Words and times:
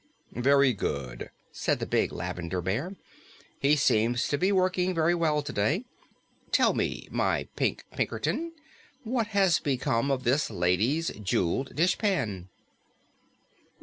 "Very 0.33 0.73
good," 0.73 1.29
said 1.51 1.77
the 1.77 1.85
big 1.85 2.11
Lavender 2.11 2.59
Bear. 2.59 2.95
"He 3.59 3.75
seems 3.75 4.27
to 4.29 4.37
be 4.39 4.51
working 4.51 4.95
very 4.95 5.13
well 5.13 5.43
today. 5.43 5.85
Tell 6.51 6.73
me, 6.73 7.07
my 7.11 7.47
Pink 7.55 7.85
Pinkerton, 7.91 8.51
what 9.03 9.27
has 9.27 9.59
become 9.59 10.09
of 10.09 10.23
this 10.23 10.49
lady's 10.49 11.09
jeweled 11.21 11.75
dishpan?" 11.75 12.49